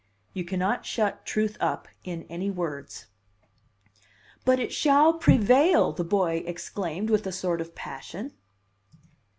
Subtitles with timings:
[0.33, 3.05] You cannot shut truth up in any words."
[4.45, 8.33] "But it shall prevail!" the boy exclaimed with a sort of passion.